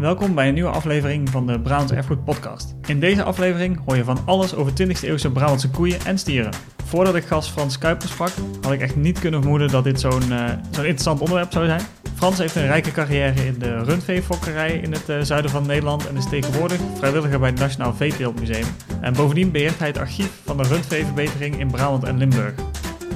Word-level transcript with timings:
Welkom 0.00 0.34
bij 0.34 0.48
een 0.48 0.54
nieuwe 0.54 0.70
aflevering 0.70 1.30
van 1.30 1.46
de 1.46 1.60
Brabants 1.60 1.92
Erfgoed 1.92 2.24
Podcast. 2.24 2.74
In 2.86 3.00
deze 3.00 3.22
aflevering 3.22 3.80
hoor 3.86 3.96
je 3.96 4.04
van 4.04 4.18
alles 4.24 4.54
over 4.54 4.72
20e 4.72 5.00
eeuwse 5.00 5.30
Brabantse 5.30 5.70
koeien 5.70 6.00
en 6.06 6.18
stieren. 6.18 6.52
Voordat 6.84 7.14
ik 7.14 7.24
gast 7.24 7.50
Frans 7.50 7.78
Kuipers 7.78 8.10
sprak, 8.10 8.30
had 8.60 8.72
ik 8.72 8.80
echt 8.80 8.96
niet 8.96 9.18
kunnen 9.18 9.40
vermoeden 9.40 9.68
dat 9.68 9.84
dit 9.84 10.00
zo'n 10.00 10.22
uh, 10.30 10.44
zo'n 10.70 10.84
interessant 10.84 11.20
onderwerp 11.20 11.52
zou 11.52 11.66
zijn. 11.66 11.80
Frans 12.14 12.38
heeft 12.38 12.54
een 12.54 12.66
rijke 12.66 12.92
carrière 12.92 13.46
in 13.46 13.58
de 13.58 13.82
rundveefokkerij 13.82 14.72
in 14.72 14.92
het 14.92 15.08
uh, 15.08 15.20
zuiden 15.20 15.50
van 15.50 15.66
Nederland 15.66 16.08
en 16.08 16.16
is 16.16 16.28
tegenwoordig 16.28 16.78
vrijwilliger 16.96 17.38
bij 17.38 17.50
het 17.50 17.58
Nationaal 17.58 17.94
Veeteeltmuseum. 17.94 18.66
En 19.00 19.12
bovendien 19.12 19.50
beheert 19.50 19.78
hij 19.78 19.88
het 19.88 19.98
archief 19.98 20.30
van 20.44 20.56
de 20.56 20.62
rundveeverbetering 20.62 21.58
in 21.58 21.70
Brabant 21.70 22.04
en 22.04 22.18
Limburg. 22.18 22.54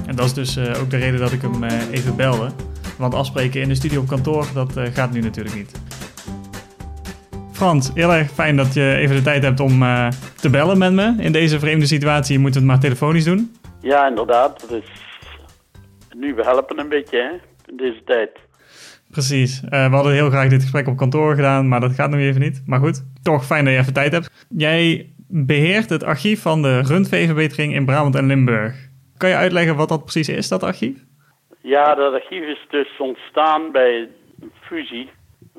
En 0.05 0.15
dat 0.15 0.25
is 0.25 0.33
dus 0.33 0.57
uh, 0.57 0.81
ook 0.81 0.89
de 0.89 0.97
reden 0.97 1.19
dat 1.19 1.31
ik 1.31 1.41
hem 1.41 1.63
even 1.91 2.15
belde. 2.15 2.51
Want 2.97 3.13
afspreken 3.13 3.61
in 3.61 3.67
de 3.67 3.75
studio 3.75 3.99
op 3.99 4.07
kantoor, 4.07 4.47
dat 4.53 4.71
gaat 4.93 5.11
nu 5.11 5.21
natuurlijk 5.21 5.55
niet. 5.55 5.71
Frans, 7.55 7.91
heel 7.93 8.13
erg 8.13 8.31
fijn 8.31 8.55
dat 8.55 8.73
je 8.73 8.95
even 8.95 9.15
de 9.15 9.21
tijd 9.21 9.43
hebt 9.43 9.59
om 9.59 9.81
uh, 9.81 10.07
te 10.35 10.49
bellen 10.49 10.77
met 10.77 10.93
me. 10.93 11.15
In 11.19 11.31
deze 11.31 11.59
vreemde 11.59 11.85
situatie 11.85 12.39
moeten 12.39 12.61
we 12.61 12.67
het 12.67 12.75
maar 12.75 12.83
telefonisch 12.83 13.23
doen. 13.23 13.55
Ja, 13.81 14.07
inderdaad. 14.07 14.59
Dat 14.59 14.71
is 14.71 14.91
nu 16.15 16.33
we 16.33 16.43
helpen 16.43 16.79
een 16.79 16.89
beetje 16.89 17.17
hè, 17.17 17.29
in 17.71 17.77
deze 17.77 18.03
tijd. 18.05 18.29
Precies. 19.11 19.61
Uh, 19.63 19.69
we 19.89 19.95
hadden 19.95 20.13
heel 20.13 20.29
graag 20.29 20.49
dit 20.49 20.61
gesprek 20.61 20.87
op 20.87 20.97
kantoor 20.97 21.35
gedaan, 21.35 21.67
maar 21.67 21.79
dat 21.79 21.93
gaat 21.93 22.09
nu 22.09 22.27
even 22.27 22.41
niet. 22.41 22.63
Maar 22.65 22.79
goed, 22.79 23.03
toch 23.23 23.45
fijn 23.45 23.65
dat 23.65 23.73
je 23.73 23.79
even 23.79 23.93
tijd 23.93 24.11
hebt. 24.11 24.45
Jij 24.49 25.09
beheert 25.27 25.89
het 25.89 26.03
archief 26.03 26.41
van 26.41 26.61
de 26.61 26.79
rundveeverbetering 26.79 27.73
in 27.73 27.85
Brabant 27.85 28.15
en 28.15 28.27
Limburg. 28.27 28.75
Kan 29.17 29.29
je 29.29 29.35
uitleggen 29.35 29.75
wat 29.75 29.89
dat 29.89 30.03
precies 30.03 30.29
is, 30.29 30.47
dat 30.47 30.63
archief? 30.63 31.03
Ja, 31.61 31.95
dat 31.95 32.13
archief 32.13 32.43
is 32.43 32.65
dus 32.69 32.97
ontstaan 32.99 33.71
bij 33.71 34.09
een 34.41 34.51
fusie 34.61 35.09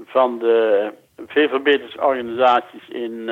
van 0.06 0.38
de 0.38 0.92
veeverbeteringsorganisaties 1.26 2.88
in 2.88 3.12
uh, 3.12 3.26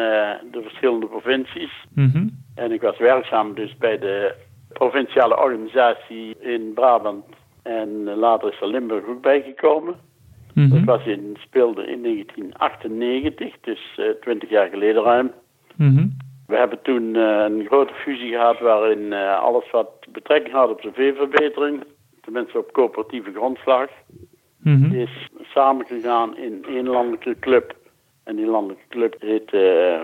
de 0.50 0.62
verschillende 0.62 1.06
provincies. 1.06 1.84
Mhm. 1.94 2.28
En 2.54 2.72
ik 2.72 2.80
was 2.80 2.98
werkzaam 2.98 3.54
dus 3.54 3.76
bij 3.76 3.98
de 3.98 4.34
provinciale 4.68 5.38
organisatie 5.38 6.36
in 6.38 6.72
Brabant. 6.74 7.24
En 7.62 8.14
later 8.14 8.52
is 8.52 8.60
er 8.60 8.68
Limburg 8.68 9.06
ook 9.06 9.20
bijgekomen. 9.20 9.94
Mhm. 10.54 10.68
Dat 10.68 10.84
was 10.84 11.06
in, 11.06 11.36
speelde 11.40 11.86
in 11.86 12.02
1998, 12.02 13.54
dus 13.60 13.80
uh, 13.96 14.08
20 14.20 14.50
jaar 14.50 14.68
geleden 14.68 15.02
ruim. 15.02 15.32
Mhm. 15.76 16.06
We 16.46 16.56
hebben 16.56 16.82
toen 16.82 17.14
uh, 17.14 17.44
een 17.48 17.66
grote 17.66 17.94
fusie 17.94 18.30
gehad 18.30 18.58
waarin 18.58 19.02
uh, 19.12 19.38
alles 19.38 19.70
wat 19.70 19.90
betrekking 20.12 20.54
had 20.54 20.70
op 20.70 20.82
de 20.82 20.92
veeverbetering, 20.92 21.84
tenminste 22.20 22.58
op 22.58 22.72
coöperatieve 22.72 23.32
grondslag, 23.32 23.88
Mhm. 24.64 24.94
is 24.94 25.28
samengegaan 25.42 26.36
in 26.36 26.64
één 26.68 26.86
landelijke 26.86 27.36
club. 27.38 27.76
En 28.24 28.36
die 28.36 28.46
landelijke 28.46 28.88
club 28.88 29.14
heet 29.18 29.52
uh, 29.52 30.00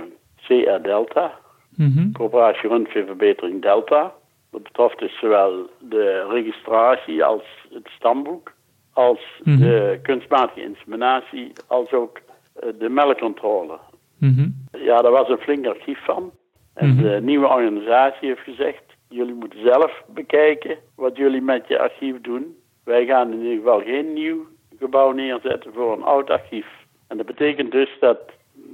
CR 0.46 0.82
Delta, 0.82 1.38
Mhm. 1.76 2.12
Coöperatie 2.12 2.68
Rundveeverbetering 2.68 3.62
Delta. 3.62 4.12
Dat 4.50 4.62
betreft 4.62 4.98
dus 4.98 5.18
zowel 5.18 5.70
de 5.78 6.26
registratie 6.30 7.24
als 7.24 7.42
het 7.72 7.88
stamboek, 7.96 8.52
als 8.92 9.40
Mhm. 9.44 9.58
de 9.58 9.98
kunstmatige 10.02 10.62
inseminatie, 10.62 11.52
als 11.66 11.92
ook 11.92 12.18
uh, 12.64 12.70
de 12.78 12.88
melkcontrole. 12.88 13.78
Mhm. 14.18 14.48
Ja, 14.72 15.02
daar 15.02 15.12
was 15.12 15.28
een 15.28 15.38
flink 15.38 15.66
archief 15.66 16.04
van. 16.04 16.30
En 16.74 16.96
de 16.96 17.18
nieuwe 17.22 17.46
organisatie 17.48 18.28
heeft 18.28 18.40
gezegd, 18.40 18.82
jullie 19.08 19.34
moeten 19.34 19.62
zelf 19.64 20.02
bekijken 20.08 20.76
wat 20.96 21.16
jullie 21.16 21.42
met 21.42 21.68
je 21.68 21.78
archief 21.78 22.20
doen. 22.20 22.56
Wij 22.84 23.06
gaan 23.06 23.32
in 23.32 23.40
ieder 23.40 23.56
geval 23.56 23.80
geen 23.80 24.12
nieuw 24.12 24.46
gebouw 24.78 25.12
neerzetten 25.12 25.72
voor 25.72 25.92
een 25.92 26.02
oud 26.02 26.30
archief. 26.30 26.66
En 27.08 27.16
dat 27.16 27.26
betekent 27.26 27.72
dus 27.72 27.90
dat 28.00 28.18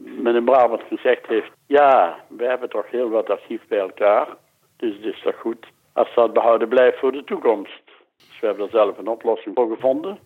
men 0.05 0.35
in 0.35 0.45
Brabant 0.45 0.83
gezegd 0.89 1.27
heeft, 1.27 1.51
ja, 1.67 2.17
we 2.29 2.45
hebben 2.45 2.69
toch 2.69 2.91
heel 2.91 3.09
wat 3.09 3.31
archief 3.31 3.61
bij 3.69 3.79
elkaar. 3.79 4.27
Dus 4.77 4.95
het 4.97 5.05
is 5.15 5.23
toch 5.23 5.37
goed 5.41 5.67
als 5.93 6.15
dat 6.15 6.33
behouden 6.33 6.69
blijft 6.69 6.99
voor 6.99 7.13
de 7.13 7.25
toekomst. 7.25 7.83
Dus 8.17 8.41
we 8.41 8.47
hebben 8.47 8.65
er 8.65 8.71
zelf 8.71 8.99
een 8.99 9.09
oplossing 9.09 9.55
voor 9.55 9.75
gevonden. 9.75 10.19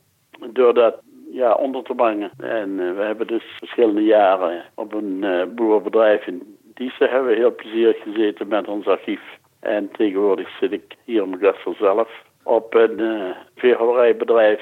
Door 0.52 0.74
dat 0.74 1.00
ja, 1.30 1.54
onder 1.54 1.82
te 1.82 1.94
brengen. 1.94 2.30
En 2.38 2.68
uh, 2.70 2.97
we 2.97 3.02
hebben 3.02 3.26
dus 3.26 3.44
verschillende 3.58 4.04
jaren 4.04 4.64
op 4.74 4.92
een 4.92 5.18
uh, 5.22 5.42
boerenbedrijf 5.44 6.26
in 6.26 6.58
Diezen 6.74 7.10
hebben 7.10 7.30
we 7.30 7.36
heel 7.36 7.54
plezierig 7.54 8.02
gezeten 8.02 8.48
met 8.48 8.68
ons 8.68 8.86
archief. 8.86 9.20
En 9.60 9.91
tegenwoordig 9.92 10.58
zit 10.60 10.72
ik 10.72 10.97
hier 11.04 11.22
in 11.22 11.36
Gressel 11.38 11.74
zelf 11.74 12.08
op 12.50 12.74
een 12.74 12.98
uh, 12.98 13.22
veehouderijbedrijf 13.56 14.60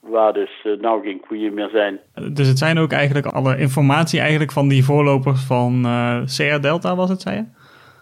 waar 0.00 0.32
dus 0.32 0.50
uh, 0.64 0.80
nou 0.80 1.02
geen 1.02 1.20
koeien 1.28 1.54
meer 1.54 1.68
zijn. 1.68 2.00
Dus 2.32 2.48
het 2.48 2.58
zijn 2.58 2.78
ook 2.78 2.92
eigenlijk 2.92 3.26
alle 3.26 3.58
informatie 3.58 4.20
eigenlijk 4.20 4.52
van 4.52 4.68
die 4.68 4.84
voorlopers 4.84 5.44
van 5.46 5.82
uh, 5.86 6.22
CR 6.24 6.60
Delta 6.60 6.96
was 6.96 7.08
het, 7.10 7.20
zei 7.20 7.36
je? 7.36 7.44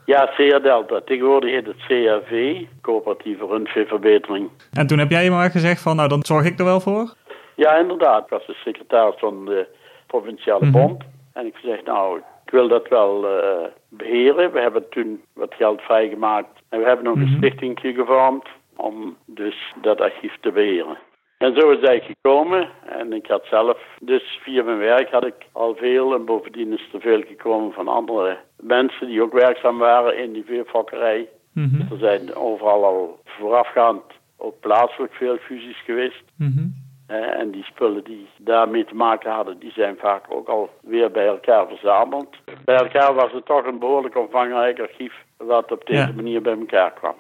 Ja, 0.06 0.30
CR 0.36 0.62
Delta. 0.62 1.00
Tegenwoordig 1.04 1.50
heet 1.50 1.66
het 1.66 1.76
CRV, 1.86 2.60
Coöperatieve 2.82 3.46
Rundveeverbetering. 3.46 4.48
En 4.72 4.86
toen 4.86 4.98
heb 4.98 5.10
jij 5.10 5.30
maar 5.30 5.50
gezegd 5.50 5.82
van 5.82 5.96
nou 5.96 6.08
dan 6.08 6.22
zorg 6.24 6.44
ik 6.44 6.58
er 6.58 6.64
wel 6.64 6.80
voor? 6.80 7.14
Ja, 7.56 7.76
inderdaad. 7.76 8.24
Ik 8.24 8.30
was 8.30 8.46
de 8.46 8.54
secretaris 8.64 9.18
van 9.18 9.44
de 9.44 9.66
Provinciale 10.06 10.64
Mhm. 10.66 10.72
Bond. 10.72 11.02
En 11.32 11.46
ik 11.46 11.56
zeg 11.62 11.84
nou, 11.84 12.18
ik 12.44 12.50
wil 12.50 12.68
dat 12.68 12.88
wel 12.88 13.24
uh, 13.24 13.40
beheren. 13.88 14.52
We 14.52 14.60
hebben 14.60 14.88
toen 14.90 15.20
wat 15.32 15.54
geld 15.54 15.80
vrijgemaakt. 15.80 16.48
En 16.68 16.78
we 16.78 16.86
hebben 16.86 17.04
nog 17.04 17.14
Mhm. 17.14 17.24
een 17.26 17.36
stichting 17.36 17.78
gevormd 17.82 18.48
om 18.76 19.16
dus 19.26 19.72
dat 19.80 20.00
archief 20.00 20.36
te 20.40 20.52
beheren. 20.52 20.98
En 21.38 21.54
zo 21.54 21.70
is 21.70 21.80
eigenlijk 21.80 22.18
gekomen. 22.22 22.68
En 22.86 23.12
ik 23.12 23.26
had 23.26 23.44
zelf, 23.50 23.78
dus 24.00 24.38
via 24.42 24.62
mijn 24.62 24.78
werk 24.78 25.10
had 25.10 25.26
ik 25.26 25.34
al 25.52 25.74
veel. 25.74 26.14
En 26.14 26.24
bovendien 26.24 26.72
is 26.72 26.88
er 26.92 27.00
veel 27.00 27.22
gekomen 27.26 27.72
van 27.72 27.88
andere 27.88 28.38
mensen 28.60 29.06
die 29.06 29.22
ook 29.22 29.32
werkzaam 29.32 29.78
waren 29.78 30.18
in 30.18 30.32
die 30.32 30.44
veerfokkerij. 30.44 31.28
Mhm. 31.52 31.80
Er 31.92 31.98
zijn 31.98 32.34
overal 32.34 32.84
al 32.84 33.18
voorafgaand 33.24 34.02
ook 34.38 34.60
plaatselijk 34.60 35.12
veel 35.14 35.36
fusies 35.36 35.82
geweest. 35.84 36.22
Mhm. 36.38 36.66
En 37.06 37.50
die 37.50 37.64
spullen 37.64 38.04
die 38.04 38.28
daarmee 38.38 38.84
te 38.84 38.94
maken 38.94 39.30
hadden, 39.30 39.58
die 39.58 39.72
zijn 39.72 39.96
vaak 39.98 40.24
ook 40.28 40.48
al 40.48 40.70
weer 40.82 41.10
bij 41.10 41.26
elkaar 41.26 41.66
verzameld. 41.68 42.36
Bij 42.64 42.76
elkaar 42.76 43.14
was 43.14 43.32
het 43.32 43.46
toch 43.46 43.66
een 43.66 43.78
behoorlijk 43.78 44.16
omvangrijk 44.16 44.80
archief 44.80 45.14
wat 45.36 45.72
op 45.72 45.86
deze 45.86 46.06
Ja. 46.06 46.12
manier 46.14 46.42
bij 46.42 46.58
elkaar 46.58 46.92
kwam. 46.92 47.14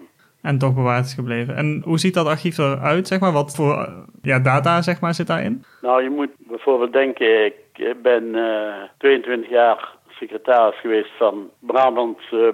En 0.44 0.58
toch 0.58 0.74
bewaard 0.74 1.04
is 1.04 1.14
gebleven. 1.14 1.56
En 1.56 1.82
hoe 1.84 1.98
ziet 1.98 2.14
dat 2.14 2.26
archief 2.26 2.58
eruit, 2.58 3.06
zeg 3.06 3.20
maar? 3.20 3.32
Wat 3.32 3.54
voor 3.54 3.88
ja, 4.22 4.38
data, 4.38 4.82
zeg 4.82 5.00
maar, 5.00 5.14
zit 5.14 5.26
daarin? 5.26 5.64
Nou, 5.82 6.02
je 6.02 6.10
moet 6.10 6.30
bijvoorbeeld 6.38 6.92
denken, 6.92 7.46
ik 7.46 7.94
ben 8.02 8.34
eh 8.34 8.82
22 8.98 9.50
jaar 9.50 9.88
secretaris 10.08 10.80
geweest 10.80 11.10
van 11.18 11.50
Brabants 11.58 12.32
uh. 12.32 12.48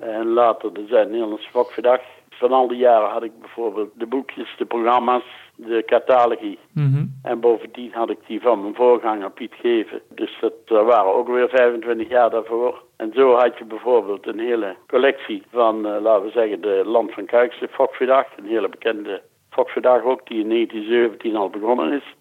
En 0.00 0.26
later 0.26 0.72
de 0.72 0.86
Zuid-Nederlandse 0.88 1.50
Fokverdag. 1.50 2.00
Van 2.30 2.52
al 2.52 2.68
die 2.68 2.78
jaren 2.78 3.10
had 3.10 3.22
ik 3.22 3.40
bijvoorbeeld 3.40 3.90
de 3.94 4.06
boekjes, 4.06 4.54
de 4.58 4.64
programma's, 4.64 5.24
de 5.56 5.82
catalogie. 5.86 6.58
Mhm. 6.72 7.04
En 7.22 7.40
bovendien 7.40 7.92
had 7.92 8.10
ik 8.10 8.18
die 8.26 8.40
van 8.40 8.60
mijn 8.62 8.74
voorganger 8.74 9.30
Piet 9.30 9.54
Geven. 9.62 10.00
Dus 10.14 10.38
dat 10.40 10.84
waren 10.84 11.14
ook 11.14 11.28
weer 11.28 11.48
25 11.48 12.08
jaar 12.08 12.30
daarvoor. 12.30 12.82
En 13.00 13.10
zo 13.14 13.34
had 13.34 13.58
je 13.58 13.64
bijvoorbeeld 13.64 14.26
een 14.26 14.38
hele 14.38 14.76
collectie 14.86 15.42
van, 15.52 15.76
uh, 15.86 16.00
laten 16.02 16.24
we 16.24 16.30
zeggen, 16.30 16.60
de 16.60 16.82
Land 16.84 17.12
van 17.12 17.24
Kuikse 17.24 17.68
Fokverdag. 17.70 18.26
Een 18.36 18.46
hele 18.46 18.68
bekende 18.68 19.22
Fokverdag 19.50 20.02
ook, 20.02 20.28
die 20.28 20.40
in 20.40 20.48
1917 20.48 21.36
al 21.36 21.50
begonnen 21.50 21.92
is. 21.92 22.14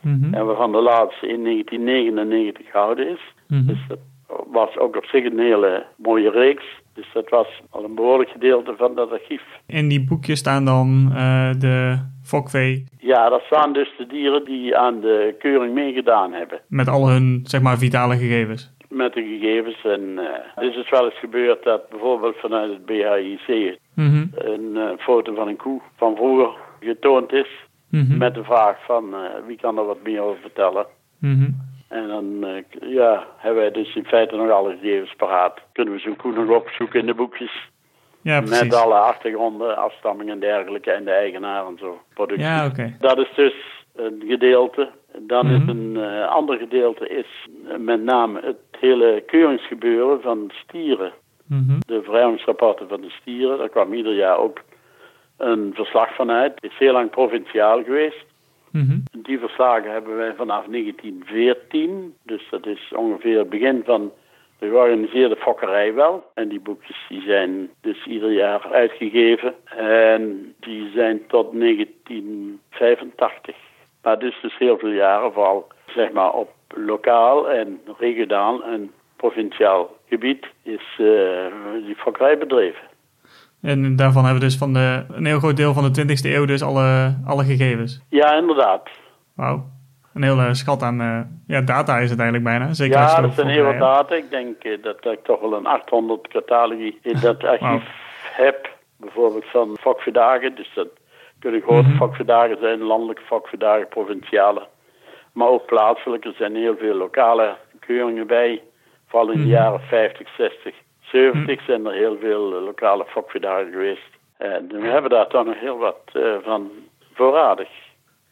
Mhm. 0.00 0.34
En 0.34 0.46
waarvan 0.46 0.72
de 0.72 0.80
laatste 0.80 1.26
in 1.28 1.42
1999 1.42 2.70
gehouden 2.70 3.08
is. 3.08 3.20
Mhm. 3.48 3.66
Dus 3.66 3.78
dat 3.88 3.98
was 4.50 4.78
ook 4.78 4.96
op 4.96 5.04
zich 5.04 5.24
een 5.24 5.38
hele 5.38 5.86
mooie 5.96 6.30
reeks. 6.30 6.64
Dus 6.94 7.06
dat 7.12 7.28
was 7.28 7.46
al 7.70 7.84
een 7.84 7.94
behoorlijk 7.94 8.30
gedeelte 8.30 8.74
van 8.76 8.94
dat 8.94 9.10
archief. 9.10 9.42
In 9.66 9.88
die 9.88 10.04
boekjes 10.04 10.38
staan 10.38 10.64
dan 10.64 11.08
uh, 11.12 11.50
de 11.58 11.98
fokvee 12.22 12.84
Ja, 12.98 13.28
dat 13.28 13.42
staan 13.42 13.72
dus 13.72 13.94
de 13.98 14.06
dieren 14.06 14.44
die 14.44 14.76
aan 14.76 15.00
de 15.00 15.34
keuring 15.38 15.74
meegedaan 15.74 16.32
hebben. 16.32 16.60
met 16.68 16.88
al 16.88 17.08
hun, 17.08 17.40
zeg 17.42 17.60
maar, 17.60 17.78
vitale 17.78 18.16
gegevens. 18.16 18.72
Met 18.94 19.12
de 19.12 19.22
gegevens. 19.22 19.84
En 19.84 20.00
uh, 20.00 20.24
het 20.54 20.64
is 20.64 20.74
dus 20.74 20.90
wel 20.90 21.04
eens 21.04 21.18
gebeurd 21.18 21.62
dat 21.62 21.88
bijvoorbeeld 21.88 22.36
vanuit 22.36 22.70
het 22.70 22.86
BHIC 22.86 23.78
Mhm. 23.94 24.26
een 24.34 24.70
uh, 24.74 24.90
foto 24.98 25.34
van 25.34 25.48
een 25.48 25.56
koe 25.56 25.80
van 25.96 26.16
vroeger 26.16 26.50
getoond 26.80 27.32
is. 27.32 27.48
Mhm. 27.90 28.18
Met 28.18 28.34
de 28.34 28.44
vraag 28.44 28.84
van 28.84 29.14
uh, 29.14 29.20
wie 29.46 29.56
kan 29.56 29.78
er 29.78 29.84
wat 29.84 30.02
meer 30.02 30.20
over 30.20 30.40
vertellen. 30.40 30.86
Mhm. 31.18 31.50
En 31.88 32.08
dan 32.08 32.46
ja, 32.80 33.26
hebben 33.36 33.62
wij 33.62 33.70
dus 33.70 33.94
in 33.94 34.04
feite 34.04 34.36
nog 34.36 34.50
alle 34.50 34.76
gegevens 34.80 35.14
paraat. 35.16 35.60
Kunnen 35.72 35.94
we 35.94 36.00
zo'n 36.00 36.16
koe 36.16 36.32
nog 36.32 36.48
opzoeken 36.48 37.00
in 37.00 37.06
de 37.06 37.14
boekjes. 37.14 37.70
Ja, 38.22 38.40
precies. 38.40 38.62
Met 38.62 38.74
alle 38.74 38.94
achtergronden, 38.94 39.76
afstammingen 39.76 40.32
en 40.32 40.40
dergelijke 40.40 40.90
en 40.90 41.04
de 41.04 41.10
eigenaar 41.10 41.66
en 41.66 41.78
zo. 41.78 42.00
Productie. 42.14 42.44
Ja, 42.46 42.66
oké. 42.66 42.96
Dat 43.00 43.18
is 43.18 43.30
dus 43.36 43.54
een 43.96 44.22
gedeelte. 44.26 44.90
Dan 45.18 45.50
is 45.50 45.66
een 45.66 45.94
uh, 45.96 46.28
ander 46.28 46.58
gedeelte 46.58 47.08
is 47.08 47.48
uh, 47.64 47.76
met 47.76 48.02
name 48.02 48.40
het 48.40 48.71
hele 48.82 49.22
keuringsgebeuren 49.26 50.20
van 50.20 50.50
stieren. 50.54 51.12
Mhm. 51.46 51.78
De 51.86 52.02
verhoudingsrapporten 52.02 52.88
van 52.88 53.00
de 53.00 53.10
stieren. 53.10 53.58
Daar 53.58 53.68
kwam 53.68 53.92
ieder 53.92 54.14
jaar 54.14 54.38
ook 54.38 54.60
een 55.36 55.70
verslag 55.74 56.14
van 56.14 56.30
uit. 56.30 56.52
Het 56.54 56.64
is 56.72 56.78
heel 56.78 56.92
lang 56.92 57.10
provinciaal 57.10 57.84
geweest. 57.84 58.24
Mhm. 58.70 58.98
Die 59.12 59.38
verslagen 59.38 59.90
hebben 59.90 60.16
wij 60.16 60.34
vanaf 60.34 60.66
1914. 60.66 62.14
Dus 62.22 62.46
dat 62.50 62.66
is 62.66 62.92
ongeveer 62.94 63.38
het 63.38 63.50
begin 63.50 63.82
van 63.84 64.12
de 64.58 64.68
georganiseerde 64.68 65.36
fokkerij 65.36 65.94
wel. 65.94 66.24
En 66.34 66.48
die 66.48 66.60
boekjes 66.60 67.04
die 67.08 67.22
zijn 67.22 67.70
dus 67.80 68.06
ieder 68.06 68.32
jaar 68.32 68.72
uitgegeven. 68.72 69.54
En 69.76 70.54
die 70.60 70.90
zijn 70.94 71.26
tot 71.26 71.52
1985. 71.52 73.56
Maar 74.02 74.18
dus 74.18 74.38
dus 74.42 74.58
heel 74.58 74.78
veel 74.78 74.90
jaren, 74.90 75.32
vooral 75.32 75.66
zeg 75.94 76.12
maar 76.12 76.30
op 76.30 76.50
lokaal 76.74 77.50
en 77.50 77.80
regionaal 77.98 78.64
en 78.64 78.90
provinciaal 79.16 79.96
gebied, 80.08 80.46
is 80.62 80.98
uh, 80.98 81.08
die 81.86 81.96
fokkerij 81.96 82.38
bedreven. 82.38 82.90
En 83.62 83.96
daarvan 83.96 84.24
hebben 84.24 84.40
we 84.40 84.46
dus 84.48 84.58
van 84.58 84.72
de, 84.72 85.04
een 85.12 85.26
heel 85.26 85.38
groot 85.38 85.56
deel 85.56 85.72
van 85.72 85.92
de 85.92 86.02
20e 86.02 86.30
eeuw 86.34 86.44
dus 86.44 86.62
alle, 86.62 87.16
alle 87.26 87.44
gegevens. 87.44 88.02
Ja, 88.08 88.32
inderdaad. 88.32 88.88
Wauw. 89.34 89.64
Een 90.14 90.22
hele 90.22 90.54
schat 90.54 90.82
aan 90.82 91.00
uh, 91.00 91.20
ja, 91.46 91.60
data 91.60 91.98
is 91.98 92.10
het 92.10 92.20
eigenlijk 92.20 92.48
bijna. 92.48 92.72
Zeker 92.72 92.98
ja, 92.98 93.20
dat 93.20 93.34
zijn 93.34 93.48
heel 93.48 93.70
veel 93.70 93.78
data. 93.78 94.14
Ik 94.14 94.30
denk 94.30 94.64
uh, 94.64 94.82
dat 94.82 95.04
ik 95.04 95.24
toch 95.24 95.40
wel 95.40 95.54
een 95.54 95.66
800 95.66 96.28
catalogi 96.28 96.98
in 97.02 97.20
dat 97.28 97.44
archief 97.44 97.68
wow. 97.68 97.80
heb. 98.32 98.70
Bijvoorbeeld 98.96 99.44
van 99.44 99.76
vakverdagen. 99.80 100.54
Dus 100.54 100.70
dat 100.74 100.88
kunnen 101.38 101.60
grote 101.60 101.82
mm 101.82 101.88
-hmm. 101.88 101.98
vakverdagen 101.98 102.56
zijn, 102.60 102.82
landelijke 102.82 103.22
vakverdagen, 103.26 103.88
provinciale. 103.88 104.66
Maar 105.32 105.48
ook 105.48 105.66
plaatselijk. 105.66 106.24
Er 106.24 106.34
zijn 106.36 106.56
heel 106.56 106.76
veel 106.76 106.94
lokale 106.94 107.56
keuringen 107.80 108.26
bij. 108.26 108.62
Vooral 109.08 109.30
in 109.30 109.36
de 109.36 109.42
-hmm. 109.42 109.52
jaren 109.52 109.80
50, 109.80 110.28
60, 110.36 110.74
70 111.00 111.58
mm. 111.58 111.64
zijn 111.66 111.86
er 111.86 111.92
heel 111.92 112.16
veel 112.20 112.62
lokale 112.62 113.04
vakverdagen 113.06 113.70
geweest. 113.70 114.10
En 114.38 114.68
we 114.68 114.86
hebben 114.86 115.10
daar 115.10 115.26
toch 115.26 115.44
nog 115.44 115.60
heel 115.60 115.78
wat 115.78 116.00
uh, 116.12 116.34
van 116.42 116.70
voorradig. 117.14 117.68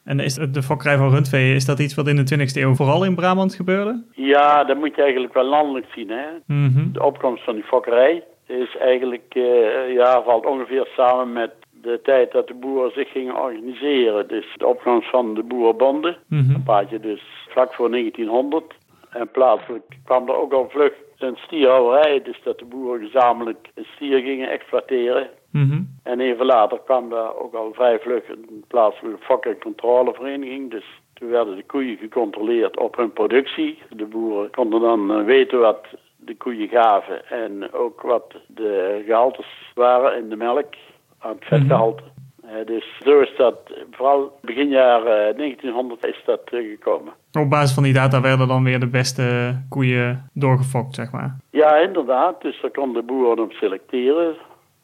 En 0.04 0.20
is 0.20 0.34
de 0.34 0.62
fokkerij 0.62 0.96
van 0.96 1.10
rundvee, 1.10 1.54
is 1.54 1.64
dat 1.64 1.78
iets 1.78 1.94
wat 1.94 2.08
in 2.08 2.16
de 2.16 2.36
20e 2.36 2.52
eeuw 2.54 2.74
vooral 2.74 3.04
in 3.04 3.14
Brabant 3.14 3.54
gebeurde? 3.54 4.04
Ja, 4.12 4.64
dat 4.64 4.76
moet 4.76 4.96
je 4.96 5.02
eigenlijk 5.02 5.34
wel 5.34 5.44
landelijk 5.44 5.86
zien. 5.94 6.10
Hè? 6.10 6.26
Mm 6.46 6.72
-hmm. 6.74 6.92
De 6.92 7.04
opkomst 7.04 7.44
van 7.44 7.54
die 7.54 7.64
fokkerij 7.64 8.24
is 8.46 8.76
eigenlijk, 8.76 9.34
uh, 9.34 9.92
ja, 9.94 10.22
valt 10.22 10.46
ongeveer 10.46 10.88
samen 10.96 11.32
met 11.32 11.50
de 11.82 12.00
tijd 12.02 12.32
dat 12.32 12.46
de 12.46 12.54
boeren 12.54 12.92
zich 12.92 13.10
gingen 13.10 13.42
organiseren. 13.42 14.28
Dus 14.28 14.46
de 14.56 14.66
opkomst 14.66 15.10
van 15.10 15.34
de 15.34 15.42
boerenbonden, 15.42 16.16
mm 16.28 16.38
-hmm. 16.38 16.54
een 16.54 16.62
paardje 16.62 17.00
dus 17.00 17.22
vlak 17.48 17.74
voor 17.74 17.90
1900. 17.90 18.74
En 19.10 19.30
plaatselijk 19.30 19.84
kwam 20.04 20.28
er 20.28 20.34
ook 20.34 20.52
al 20.52 20.68
vlug 20.68 20.92
een 21.18 21.36
stierhouwerij, 21.36 22.22
dus 22.22 22.40
dat 22.44 22.58
de 22.58 22.64
boeren 22.64 23.06
gezamenlijk 23.06 23.68
een 23.74 23.86
stier 23.94 24.20
gingen 24.20 24.50
exploiteren. 24.50 25.28
Mm 25.50 25.70
-hmm. 25.70 25.98
En 26.02 26.20
even 26.20 26.46
later 26.46 26.78
kwam 26.84 27.08
daar 27.08 27.36
ook 27.36 27.54
al 27.54 27.72
vrij 27.72 27.98
vlug 27.98 28.28
een 28.28 28.64
plaatselijke 28.68 29.24
fok- 29.24 29.44
en 29.44 29.58
controlevereniging. 29.58 30.70
Dus 30.70 30.84
toen 31.14 31.28
werden 31.28 31.56
de 31.56 31.64
koeien 31.64 31.96
gecontroleerd 31.96 32.78
op 32.78 32.96
hun 32.96 33.12
productie. 33.12 33.78
De 33.88 34.04
boeren 34.04 34.50
konden 34.50 34.80
dan 34.80 35.24
weten 35.24 35.58
wat 35.58 35.86
de 36.16 36.36
koeien 36.36 36.68
gaven 36.68 37.28
en 37.28 37.72
ook 37.72 38.00
wat 38.00 38.34
de 38.46 39.02
gehaltes 39.06 39.72
waren 39.74 40.18
in 40.18 40.28
de 40.28 40.36
melk, 40.36 40.74
aan 41.20 41.34
het 41.34 41.44
vetgehalte. 41.44 42.02
Mm 42.02 42.08
-hmm. 42.50 42.64
dus 42.66 42.84
zo 43.04 43.20
is 43.20 43.32
dat, 43.36 43.56
vooral 43.90 44.38
begin 44.40 44.68
jaren 44.68 45.36
1900 45.36 46.06
is 46.06 46.22
dat 46.26 46.40
gekomen. 46.44 47.12
Op 47.32 47.50
basis 47.50 47.74
van 47.74 47.82
die 47.82 47.92
data 47.92 48.20
werden 48.20 48.48
dan 48.48 48.64
weer 48.64 48.80
de 48.80 48.86
beste 48.88 49.56
koeien 49.68 50.30
doorgefokt, 50.34 50.94
zeg 50.94 51.12
maar. 51.12 51.36
Ja, 51.50 51.76
inderdaad. 51.76 52.42
Dus 52.42 52.60
daar 52.60 52.70
kon 52.70 52.92
de 52.92 53.02
boeren 53.02 53.44
op 53.44 53.52
selecteren. 53.52 54.34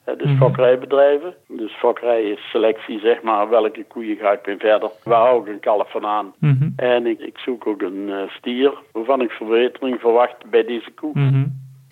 Dus 0.05 0.27
Mhm. 0.31 0.37
fokkerijbedrijven. 0.37 1.35
Dus 1.49 1.73
fokkerij 1.73 2.23
is 2.23 2.51
selectie, 2.51 2.99
zeg 2.99 3.23
maar, 3.23 3.49
welke 3.49 3.85
koeien 3.85 4.17
ga 4.17 4.33
ik 4.33 4.47
mee 4.47 4.57
verder. 4.59 4.91
Waar 5.05 5.21
hou 5.21 5.41
ik 5.41 5.49
een 5.53 5.61
kalf 5.61 5.91
van 5.91 6.07
aan? 6.07 6.33
Mhm. 6.39 6.69
En 6.77 7.07
ik, 7.07 7.21
ik 7.21 7.39
zoek 7.39 7.67
ook 7.67 7.83
een 7.83 8.09
uh, 8.09 8.17
stier, 8.29 8.73
waarvan 8.93 9.21
ik 9.21 9.31
verbetering 9.31 10.01
verwacht 10.01 10.51
bij 10.51 10.65
deze 10.65 10.91
koe. 10.91 11.11
Mhm. 11.15 11.37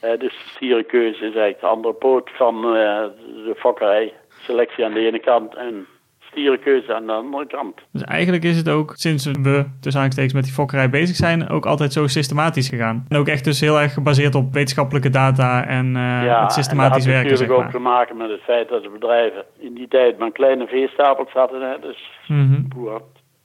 Uh, 0.04 0.10
dus 0.18 0.18
de 0.18 0.48
stierenkeuze 0.54 1.16
is 1.18 1.22
eigenlijk 1.22 1.60
de 1.60 1.66
andere 1.66 1.94
poot 1.94 2.30
van 2.34 2.62
de 2.62 3.54
fokkerij. 3.56 4.12
Selectie 4.44 4.84
aan 4.84 4.92
de 4.92 5.06
ene 5.06 5.18
kant 5.20 5.54
en 5.54 5.86
stierenkeuze 6.20 6.94
aan 6.94 7.06
de 7.06 7.12
andere 7.12 7.46
kant. 7.46 7.80
Dus 7.92 8.02
eigenlijk 8.02 8.44
is 8.44 8.56
het 8.56 8.68
ook, 8.68 8.92
sinds 8.96 9.26
we 9.26 9.64
tussen 9.80 10.02
aanstekens 10.02 10.32
met 10.34 10.44
die 10.44 10.52
fokkerij 10.52 10.90
bezig 10.90 11.16
zijn, 11.16 11.48
ook 11.48 11.66
altijd 11.66 11.92
zo 11.92 12.06
systematisch 12.06 12.68
gegaan. 12.68 13.04
En 13.08 13.16
ook 13.18 13.28
echt 13.28 13.44
dus 13.44 13.60
heel 13.60 13.80
erg 13.80 13.92
gebaseerd 13.92 14.34
op 14.34 14.52
wetenschappelijke 14.52 15.10
data 15.10 15.66
en 15.66 15.86
uh, 15.86 16.24
ja, 16.24 16.42
het 16.42 16.52
systematisch 16.52 17.04
en 17.04 17.10
werken, 17.10 17.28
dat 17.28 17.38
zeg 17.38 17.48
had 17.48 17.56
maar. 17.56 17.64
natuurlijk 17.66 17.84
ook 17.94 17.98
te 18.06 18.12
maken 18.12 18.16
met 18.16 18.30
het 18.30 18.40
feit 18.40 18.68
dat 18.68 18.82
de 18.82 18.88
bedrijven 18.88 19.44
in 19.58 19.74
die 19.74 19.88
tijd 19.88 20.18
maar 20.18 20.32
kleine 20.32 20.66
veestapels 20.66 21.32
hadden. 21.32 21.60
Hè? 21.70 21.78
Dus 21.80 22.10
Mhm. 22.28 22.62
boer 22.68 22.90
had 22.92 23.02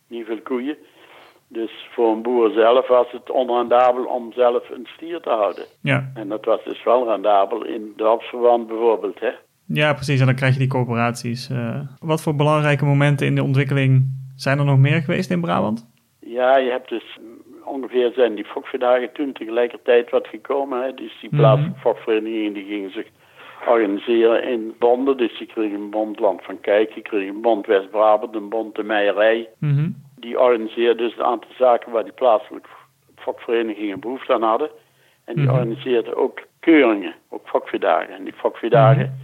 niet 0.07 0.25
veel 0.25 0.41
koeien. 0.43 0.77
Dus 1.47 1.71
voor 1.91 2.11
een 2.11 2.21
boer 2.21 2.51
zelf 2.51 2.87
was 2.87 3.07
het 3.11 3.29
onrendabel 3.31 4.03
om 4.05 4.31
zelf 4.33 4.69
een 4.69 4.87
stier 4.95 5.19
te 5.19 5.29
houden. 5.29 5.63
Ja. 5.81 6.11
En 6.13 6.27
dat 6.29 6.45
was 6.45 6.63
dus 6.63 6.83
wel 6.83 7.07
rendabel 7.07 7.65
in 7.65 7.93
dorpsverband 7.95 8.67
bijvoorbeeld. 8.67 9.19
Hè? 9.19 9.31
Ja, 9.73 9.93
precies. 9.93 10.19
En 10.19 10.25
dan 10.25 10.35
krijg 10.35 10.53
je 10.53 10.59
die 10.59 10.67
corporaties. 10.67 11.49
Uh, 11.49 11.79
wat 11.99 12.21
voor 12.21 12.35
belangrijke 12.35 12.85
momenten 12.85 13.27
in 13.27 13.35
de 13.35 13.43
ontwikkeling 13.43 14.05
zijn 14.35 14.59
er 14.59 14.65
nog 14.65 14.77
meer 14.77 15.01
geweest 15.01 15.31
in 15.31 15.41
Brabant? 15.41 15.87
Ja, 16.19 16.57
je 16.57 16.69
hebt 16.71 16.89
dus 16.89 17.19
ongeveer 17.63 18.11
zijn 18.15 18.35
die 18.35 18.45
fokverdagen 18.45 19.11
toen 19.13 19.33
tegelijkertijd 19.33 20.09
wat 20.09 20.27
gekomen. 20.27 20.83
Hè? 20.83 20.93
Dus 20.93 21.17
die 21.21 21.29
Mhm. 21.31 21.39
plaatselijke 21.39 21.79
die 22.53 22.65
gingen 22.65 22.91
zich 22.91 23.07
organiseren 23.67 24.43
in 24.43 24.73
bonden. 24.79 25.17
Dus 25.17 25.37
je 25.37 25.45
kreeg 25.45 25.71
een 25.73 25.89
bond 25.89 26.19
Land 26.19 26.43
van 26.43 26.59
Kijk, 26.61 26.91
je 26.91 27.01
kreeg 27.01 27.29
een 27.29 27.41
bond 27.41 27.65
West-Brabant, 27.65 28.35
een 28.35 28.49
bond 28.49 28.75
de 28.75 28.83
Meijerij. 28.83 29.47
Mhm. 29.59 29.89
Die 30.15 30.39
organiseerde 30.39 31.03
dus 31.03 31.17
een 31.17 31.23
aantal 31.23 31.51
zaken 31.57 31.91
waar 31.91 32.03
die 32.03 32.13
plaatselijke 32.13 32.69
fokverenigingen 33.15 33.99
behoefte 33.99 34.33
aan 34.33 34.41
hadden. 34.43 34.69
En 35.25 35.35
die 35.35 35.43
Mhm. 35.43 35.53
organiseerden 35.53 36.15
ook 36.17 36.39
keuringen, 36.59 37.15
ook 37.29 37.47
fokvierdagen. 37.47 38.13
En 38.15 38.23
die 38.23 38.33
fokvierdagen, 38.33 39.19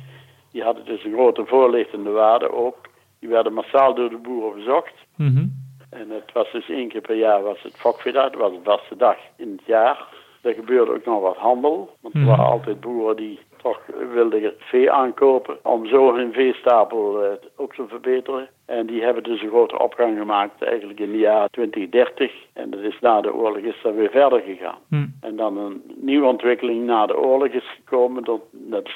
die 0.56 0.64
hadden 0.64 0.86
dus 0.86 1.04
een 1.04 1.14
grote 1.14 1.46
voorlichtende 1.46 2.10
waarde 2.10 2.52
ook. 2.52 2.78
Die 3.20 3.30
werden 3.30 3.54
massaal 3.54 3.94
door 3.96 4.10
de 4.10 4.18
boeren 4.18 4.56
bezocht. 4.56 4.94
Mhm. 5.16 5.46
En 5.90 6.10
het 6.10 6.32
was 6.34 6.52
dus 6.52 6.70
één 6.70 6.88
keer 6.88 7.02
per 7.02 7.16
jaar 7.16 7.44
was 7.44 7.62
het 7.62 7.76
fokvierdag, 7.76 8.30
dat 8.32 8.42
was 8.42 8.52
een 8.52 8.64
vaste 8.64 8.96
dag 8.96 9.18
in 9.38 9.52
het 9.52 9.66
jaar. 9.66 10.08
Er 10.42 10.54
gebeurde 10.54 10.94
ook 10.94 11.06
nog 11.06 11.22
wat 11.22 11.38
handel, 11.38 11.96
want 12.02 12.14
er 12.14 12.20
Mhm. 12.20 12.30
waren 12.30 12.46
altijd 12.46 12.80
boeren 12.80 13.16
die 13.16 13.40
toch 13.66 13.82
wilden 14.14 14.54
vee 14.58 14.92
aankopen 14.92 15.58
om 15.64 15.88
zo 15.88 16.16
hun 16.16 16.34
veestapel 16.34 17.24
uh, 17.24 17.30
ook 17.56 17.76
te 17.76 17.84
verbeteren. 17.88 18.48
En 18.66 18.86
die 18.86 19.04
hebben 19.04 19.24
dus 19.24 19.42
een 19.42 19.50
grote 19.50 19.80
opgang 19.80 20.18
gemaakt 20.18 20.64
eigenlijk 20.64 21.00
in 21.00 21.12
de 21.12 21.18
jaren 21.18 21.52
2030. 21.52 22.32
En 22.54 22.70
dat 22.70 22.80
is 22.80 23.00
na 23.02 23.22
de 23.22 23.34
oorlog 23.34 23.58
is 23.58 23.80
dat 23.84 23.96
weer 23.96 24.10
verder 24.10 24.42
gegaan. 24.42 24.78
Mhm. 24.90 25.08
En 25.22 25.36
dan 25.36 25.58
een 25.58 25.82
nieuwe 25.96 26.28
ontwikkeling 26.28 26.86
na 26.86 27.06
de 27.06 27.18
oorlog 27.18 27.48
is 27.48 27.70
gekomen 27.76 28.24
dat, 28.24 28.42
dat 28.52 28.90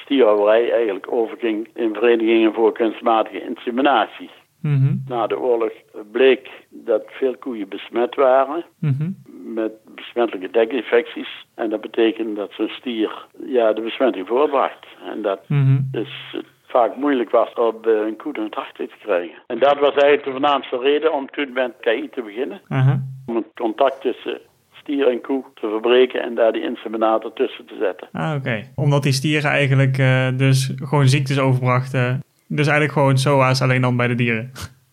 eigenlijk 0.70 1.12
overging 1.12 1.68
in 1.74 1.94
verenigingen 1.94 2.52
voor 2.52 2.72
kunstmatige 2.72 3.44
inseminatie. 3.44 4.30
Mhm. 4.62 4.94
Na 5.08 5.26
de 5.26 5.38
oorlog 5.38 5.72
bleek 6.12 6.48
dat 6.68 7.02
veel 7.06 7.36
koeien 7.36 7.68
besmet 7.68 8.14
waren 8.14 8.64
Mhm. 8.78 9.10
Met 9.54 9.72
besmettelijke 9.94 10.50
dekinfecties. 10.50 11.46
En 11.54 11.70
dat 11.70 11.80
betekent 11.80 12.36
dat 12.36 12.52
zo'n 12.52 12.68
stier 12.68 13.26
ja, 13.46 13.72
de 13.72 13.80
besmetting 13.80 14.26
voortbracht. 14.26 14.86
En 15.12 15.22
dat 15.22 15.40
Mhm. 15.46 15.78
dus 15.90 16.08
het 16.32 16.46
vaak 16.66 16.96
moeilijk 16.96 17.30
was 17.30 17.52
om 17.54 17.74
uh, 17.86 18.06
een 18.06 18.16
koe 18.16 18.32
door 18.32 18.44
het 18.44 18.54
hart 18.54 18.74
te 18.74 18.88
krijgen. 19.02 19.38
En 19.46 19.58
dat 19.58 19.78
was 19.78 19.92
eigenlijk 19.92 20.24
de 20.24 20.30
voornaamste 20.30 20.78
reden 20.78 21.12
om 21.12 21.30
toen 21.30 21.52
met 21.52 21.72
KI 21.80 22.08
te 22.12 22.22
beginnen. 22.22 22.60
Aha. 22.68 23.02
Om 23.26 23.36
het 23.36 23.46
contact 23.54 24.00
tussen 24.00 24.40
stier 24.72 25.08
en 25.08 25.20
koe 25.20 25.44
te 25.54 25.68
verbreken 25.68 26.22
en 26.22 26.34
daar 26.34 26.52
die 26.52 26.62
inseminator 26.62 27.32
tussen 27.32 27.66
te 27.66 27.76
zetten. 27.80 28.08
Ah, 28.12 28.34
oké. 28.38 28.62
Omdat 28.74 29.02
die 29.02 29.12
stieren 29.12 29.50
eigenlijk 29.50 29.98
uh, 29.98 30.28
dus 30.36 30.72
gewoon 30.76 31.06
ziektes 31.08 31.38
overbrachten. 31.38 32.22
Dus 32.48 32.66
eigenlijk 32.66 32.92
gewoon 32.98 33.18
SOA's 33.18 33.62
alleen 33.62 33.80
dan 33.80 33.96
bij 33.96 34.06
de 34.08 34.14
dieren. 34.14 34.50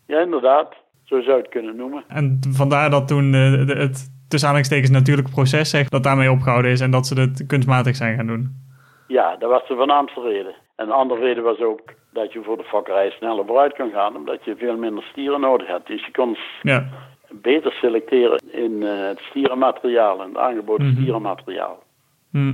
Ja, 0.07 0.19
inderdaad. 0.21 0.75
Zo 1.03 1.21
zou 1.21 1.35
je 1.35 1.41
het 1.41 1.51
kunnen 1.51 1.75
noemen. 1.75 2.03
En 2.07 2.39
vandaar 2.49 2.89
dat 2.89 3.07
toen 3.07 3.31
de, 3.31 3.73
het 3.77 4.11
tussen 4.27 4.49
aanhalingstekens 4.49 4.91
natuurlijke 4.91 5.31
proces 5.31 5.69
zegt 5.69 5.91
dat 5.91 6.03
daarmee 6.03 6.31
opgehouden 6.31 6.71
is 6.71 6.79
en 6.81 6.91
dat 6.91 7.07
ze 7.07 7.19
het 7.19 7.45
kunstmatig 7.47 7.95
zijn 7.95 8.15
gaan 8.15 8.27
doen. 8.27 8.65
Ja, 9.07 9.35
dat 9.39 9.49
was 9.49 9.67
de 9.67 9.75
voornaamste 9.75 10.21
reden. 10.21 10.53
En 10.75 10.85
de 10.85 10.93
andere 10.93 11.21
reden 11.21 11.43
was 11.43 11.59
ook 11.59 11.81
dat 12.13 12.33
je 12.33 12.41
voor 12.43 12.57
de 12.57 12.63
fokkerij 12.63 13.09
sneller 13.09 13.45
vooruit 13.45 13.73
kan 13.73 13.91
gaan, 13.91 14.15
omdat 14.15 14.45
je 14.45 14.55
veel 14.57 14.77
minder 14.77 15.03
stieren 15.03 15.41
nodig 15.41 15.67
had. 15.67 15.87
Dus 15.87 16.05
je 16.05 16.11
kon 16.11 16.37
ja. 16.61 16.87
beter 17.29 17.71
selecteren 17.71 18.39
in 18.51 18.71
uh, 18.71 19.07
het 19.07 19.19
stierenmateriaal 19.29 20.21
en 20.21 20.27
het 20.27 20.37
aangeboden 20.37 20.87
Mhm. 20.87 20.95
stierenmateriaal. 20.95 21.83
Hm. 22.31 22.53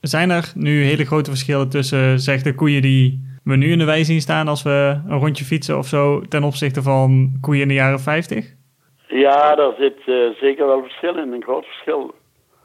Zijn 0.00 0.30
er 0.30 0.52
nu 0.54 0.82
hele 0.82 1.04
grote 1.04 1.30
verschillen 1.30 1.68
tussen 1.68 2.18
zeg 2.20 2.42
de 2.42 2.54
koeien 2.54 2.82
die 2.82 3.28
we 3.44 3.56
nu 3.56 3.70
in 3.70 3.78
de 3.78 3.84
wei 3.84 4.04
zien 4.04 4.20
staan 4.20 4.48
als 4.48 4.62
we 4.62 5.00
een 5.08 5.18
rondje 5.18 5.44
fietsen 5.44 5.78
of 5.78 5.86
zo 5.86 6.20
ten 6.20 6.42
opzichte 6.44 6.82
van 6.82 7.32
koeien 7.40 7.62
in 7.62 7.68
de 7.68 7.74
jaren 7.74 8.00
50? 8.00 8.54
Ja, 9.10 9.54
daar 9.54 9.74
zit 9.78 9.98
uh, 10.06 10.30
zeker 10.40 10.66
wel 10.66 10.82
verschil 10.82 11.16
in, 11.16 11.32
een 11.32 11.42
groot 11.42 11.64
verschil. 11.66 12.14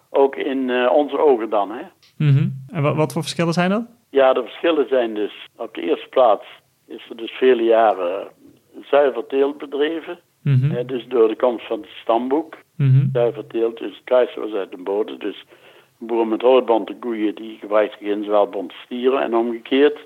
Ook 0.09 0.35
in 0.35 0.69
uh, 0.69 0.91
onze 0.91 1.17
ogen 1.17 1.49
dan, 1.49 1.71
hè. 1.71 1.83
Mhm. 2.17 2.47
En 2.67 2.81
wat, 2.81 2.95
wat 2.95 3.13
voor 3.13 3.21
verschillen 3.21 3.53
zijn 3.53 3.69
dat? 3.69 3.85
Ja, 4.09 4.33
de 4.33 4.41
verschillen 4.41 4.87
zijn 4.89 5.13
dus 5.13 5.47
op 5.57 5.73
de 5.73 5.81
eerste 5.81 6.07
plaats 6.09 6.45
is 6.87 7.05
er 7.09 7.17
dus 7.17 7.31
vele 7.31 7.63
jaren 7.63 8.27
zuiver 8.83 9.27
teelt 9.27 9.57
bedreven. 9.57 10.19
Mhm. 10.43 10.69
Hè, 10.71 10.85
dus 10.85 11.07
door 11.07 11.27
de 11.27 11.35
komst 11.35 11.67
van 11.67 11.79
het 11.81 11.89
stamboek, 12.01 12.57
Mhm. 12.77 13.07
zuiverteeld, 13.13 13.77
dus 13.77 13.95
het 13.95 14.03
kruis 14.03 14.35
was 14.35 14.51
uit 14.51 14.71
de 14.71 14.77
bodem. 14.77 15.19
Dus 15.19 15.45
boeren 15.97 16.27
met 16.27 16.41
roodbonte 16.41 16.95
koeien 16.99 17.35
die 17.35 17.57
gebruikten 17.59 18.07
geen 18.07 18.23
zwaardbonte 18.23 18.75
stieren 18.83 19.21
en 19.21 19.35
omgekeerd. 19.35 19.99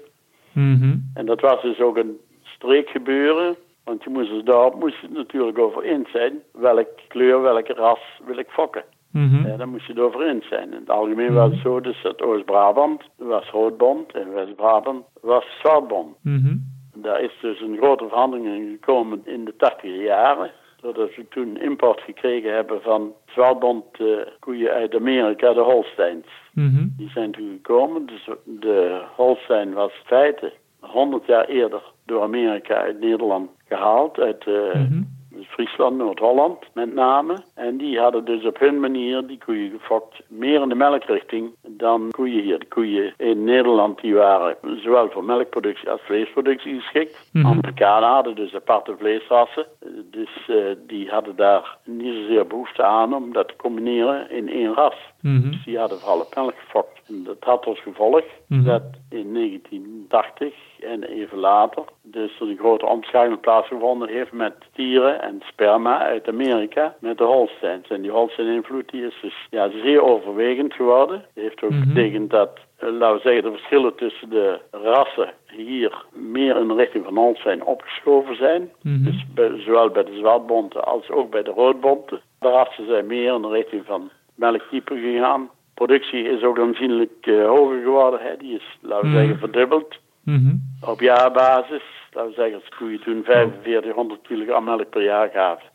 Mhm. 0.52 0.96
En 1.14 1.26
dat 1.26 1.42
was 1.42 1.62
dus 1.62 1.80
ook 1.80 1.98
een 1.98 2.18
streekgebeuren. 2.44 3.56
Want 3.84 4.04
je 4.04 4.10
moest 4.10 4.30
dus 4.30 4.44
daarop 4.44 4.80
moest 4.80 5.00
je 5.00 5.08
het 5.08 5.16
natuurlijk 5.16 5.58
over 5.58 5.84
eens 5.84 6.12
zijn. 6.12 6.42
Welke 6.52 6.88
kleur, 7.08 7.42
welke 7.42 7.74
ras 7.74 8.00
wil 8.26 8.38
ik 8.38 8.50
fokken. 8.50 8.84
Mhm. 9.12 9.48
Ja, 9.48 9.58
daar 9.58 9.68
moest 9.68 9.86
je 9.86 9.94
het 9.94 10.02
over 10.02 10.28
eens 10.28 10.48
zijn. 10.48 10.74
In 10.74 10.80
het 10.80 10.90
algemeen 10.90 11.34
was 11.34 11.52
het 11.52 11.60
zo 11.60 11.82
dus 11.82 12.02
dat 12.02 12.22
Oost-Brabant 12.22 13.04
was 13.16 13.50
roodbond 13.50 14.12
en 14.12 14.34
West-Brabant 14.34 15.06
was 15.22 15.46
zwartbond. 15.60 16.16
Mhm. 16.22 16.56
Daar 16.96 17.22
is 17.22 17.32
dus 17.42 17.62
een 17.62 17.78
grote 17.78 18.08
verandering 18.08 18.48
in 18.48 18.70
gekomen 18.70 19.22
in 19.26 19.46
de 19.46 19.56
tachtige 19.58 20.02
jaren. 20.02 20.52
Doordat 20.82 21.16
we 21.16 21.28
toen 21.30 21.58
import 21.58 22.02
gekregen 22.02 22.54
hebben 22.54 22.82
van 22.82 23.14
zwartbond 23.26 23.86
eh, 24.00 24.06
koeien 24.40 24.72
uit 24.72 24.96
Amerika, 24.96 25.54
de 25.54 25.60
Holsteins. 25.60 26.28
Mhm. 26.54 26.88
Die 26.98 27.10
zijn 27.10 27.32
toen 27.32 27.50
gekomen. 27.52 28.06
Dus 28.06 28.30
de 28.46 29.02
Holstein 29.16 29.74
was 29.74 29.92
in 29.92 30.06
feite 30.06 30.54
100 30.80 31.26
jaar 31.26 31.46
eerder 31.46 31.82
door 32.06 32.22
Amerika 32.22 32.76
uit 32.76 33.00
Nederland 33.00 33.50
gehaald. 33.70 34.20
Uit 34.20 34.46
eh, 34.48 34.54
Mhm. 34.76 35.02
Friesland, 35.48 35.98
Noord-Holland 35.98 36.58
met 36.74 36.94
name. 36.94 37.38
En 37.56 37.78
die 37.78 38.00
hadden 38.00 38.26
dus 38.26 38.46
op 38.46 38.60
hun 38.60 38.80
manier 38.80 39.28
die 39.28 39.38
koeien 39.46 39.70
gefokt. 39.70 40.22
Meer 40.28 40.62
in 40.62 40.70
de 40.70 40.76
melkrichting 40.76 41.52
dan 41.68 42.08
koeien 42.12 42.44
hier. 42.44 42.60
De 42.60 42.68
koeien 42.68 43.14
in 43.18 43.44
Nederland 43.44 44.02
die 44.02 44.14
waren 44.14 44.56
zowel 44.84 45.10
voor 45.10 45.24
melkproductie 45.24 45.90
als 45.90 46.02
vleesproductie 46.04 46.80
geschikt. 46.80 47.30
Mhm. 47.34 47.46
Amerikanen 47.46 48.10
hadden 48.10 48.36
dus 48.36 48.56
aparte 48.56 48.96
vleesrassen. 48.98 49.66
Dus 50.12 50.30
eh, 50.48 50.56
die 50.88 51.10
hadden 51.10 51.36
daar 51.36 51.78
niet 51.86 52.14
zozeer 52.14 52.48
behoefte 52.48 52.84
aan 52.84 53.14
om 53.16 53.34
dat 53.34 53.48
te 53.48 53.56
combineren 53.58 54.32
in 54.32 54.50
één 54.50 54.74
ras. 54.74 54.96
Mhm. 55.22 55.52
Dus 55.52 55.64
die 55.66 55.78
hadden 55.78 56.00
vooral 56.00 56.20
op 56.20 56.36
melk 56.36 56.54
gefokt. 56.58 57.00
En 57.08 57.24
dat 57.24 57.38
had 57.40 57.66
als 57.66 57.82
gevolg 57.82 58.24
Mhm. 58.48 58.64
dat 58.64 58.84
in 59.10 59.32
1980 59.32 60.54
en 60.80 61.04
even 61.04 61.38
later 61.38 61.84
dus 62.04 62.40
er 62.40 62.48
een 62.50 62.58
grote 62.58 62.86
omschakeling 62.86 63.40
plaatsgevonden 63.40 64.10
heeft 64.10 64.32
met 64.32 64.54
stieren 64.72 65.22
en 65.22 65.42
sperma 65.46 66.00
uit 66.00 66.28
Amerika 66.28 66.96
met 67.00 67.18
de 67.18 67.24
Holsteins. 67.24 67.88
En 67.88 68.02
die 68.02 68.12
Holstein-invloed 68.12 68.90
die 68.90 69.06
is 69.06 69.18
dus 69.22 69.48
ja, 69.50 69.70
zeer 69.70 70.02
overwegend 70.04 70.74
geworden. 70.74 71.26
Dat 71.34 71.44
heeft 71.44 71.64
ook 71.64 71.70
Mhm. 71.70 71.94
betekend 71.94 72.30
dat, 72.30 72.60
eh, 72.78 72.90
laten 72.92 73.16
we 73.16 73.22
zeggen, 73.22 73.44
de 73.44 73.58
verschillen 73.58 73.96
tussen 73.96 74.30
de 74.30 74.60
rassen 74.72 75.34
hier 75.48 76.04
meer 76.14 76.56
in 76.58 76.68
de 76.68 76.74
richting 76.76 77.04
van 77.06 77.18
Holstein 77.18 77.64
opgeschoven 77.66 78.36
zijn. 78.36 78.72
Dus 79.04 79.26
bij- 79.34 79.60
zowel 79.62 79.90
bij 79.90 80.04
de 80.04 80.18
zwartbonten 80.18 80.86
als 80.86 81.10
ook 81.10 81.30
bij 81.32 81.44
de 81.44 81.52
roodbonten. 81.52 82.22
De 82.40 82.50
rassen 82.50 82.86
zijn 82.86 83.08
meer 83.08 83.34
in 83.34 83.42
de 83.42 83.50
richting 83.50 83.86
van 83.86 84.10
melktype 84.40 84.96
gegaan. 84.96 85.50
Productie 85.74 86.24
is 86.24 86.44
ook 86.44 86.60
aanzienlijk 86.60 87.12
eh, 87.22 87.46
hoger 87.46 87.82
geworden. 87.84 88.20
Hè. 88.24 88.38
Die 88.38 88.54
is, 88.56 88.78
laten 88.82 89.02
we 89.02 89.08
Mhm. 89.08 89.18
zeggen, 89.18 89.38
verdubbeld. 89.40 90.00
Mhm. 90.24 90.56
Op 90.82 91.00
jaarbasis, 91.00 91.84
laten 92.14 92.30
we 92.30 92.36
zeggen, 92.36 92.56
als 92.56 92.70
koeien 92.78 93.00
toen 93.04 93.24
4500 93.24 94.22
kilogram 94.28 94.64
melk 94.64 94.90
per 94.90 95.04
jaar 95.04 95.30
gaven. 95.34 95.66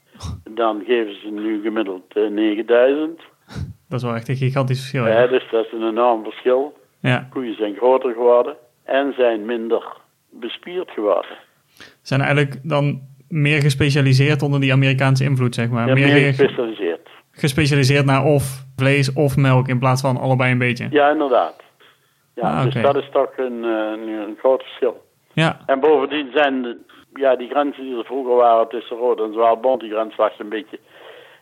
Dan 0.51 0.83
geven 0.87 1.21
ze 1.21 1.29
nu 1.31 1.61
gemiddeld 1.63 2.17
eh, 2.17 2.29
9000. 2.31 3.21
Dat 3.89 3.99
is 4.01 4.03
wel 4.03 4.15
echt 4.15 4.29
een 4.29 4.37
gigantisch 4.37 4.79
verschil. 4.79 5.07
Ja, 5.07 5.27
dus 5.27 5.45
dat 5.51 5.65
is 5.67 5.73
een 5.73 5.89
enorm 5.89 6.23
verschil. 6.23 6.77
ja. 7.01 7.29
Koeien 7.31 7.55
zijn 7.57 7.75
groter 7.77 8.13
geworden 8.13 8.57
en 8.85 9.13
zijn 9.17 9.45
minder 9.45 9.97
bespierd 10.31 10.91
geworden. 10.91 11.37
Zijn 12.03 12.21
eigenlijk 12.21 12.57
dan 12.63 13.01
meer 13.29 13.61
gespecialiseerd 13.61 14.43
onder 14.43 14.61
die 14.61 14.73
Amerikaanse 14.73 15.25
invloed, 15.25 15.55
zeg 15.55 15.69
maar. 15.69 15.87
Ja, 15.89 15.95
meer 15.95 16.07
meer 16.13 16.15
ge- 16.17 16.25
gespecialiseerd. 16.33 16.84
Gespecialiseerd 17.35 18.05
naar 18.05 18.25
of 18.25 18.65
vlees 18.77 19.13
of 19.13 19.37
melk 19.37 19.69
in 19.69 19.79
plaats 19.79 20.01
van 20.01 20.17
allebei 20.17 20.53
een 20.53 20.59
beetje. 20.59 20.87
Ja, 20.91 21.11
inderdaad. 21.11 21.63
Ja, 22.35 22.43
Ah, 22.59 22.63
dus 22.65 22.75
dat 22.83 22.97
is 22.97 23.09
toch 23.13 23.33
een, 23.37 23.65
eh, 23.65 24.25
een 24.27 24.37
groot 24.39 24.63
verschil. 24.63 25.03
Ja. 25.33 25.61
En 25.67 25.81
bovendien 25.81 26.31
zijn 26.35 26.63
de, 26.63 26.77
ja, 27.15 27.37
die 27.37 27.49
grenzen 27.49 27.83
die 27.83 27.99
er 27.99 28.05
vroeger 28.05 28.35
waren 28.35 28.69
tussen 28.69 28.97
Rood 28.97 29.21
en 29.21 29.79
die 29.79 29.91
grens 29.91 30.17
lag 30.17 30.39
een 30.39 30.49
beetje 30.49 30.79